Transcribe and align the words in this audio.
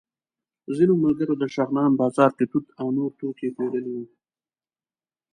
ځینو 0.75 0.93
ملګرو 1.03 1.33
د 1.41 1.43
شغنان 1.55 1.91
بازار 2.01 2.31
کې 2.37 2.45
توت 2.51 2.67
او 2.79 2.87
نور 2.97 3.11
توکي 3.19 3.49
پېرلي 3.57 3.91
وو. 3.95 4.05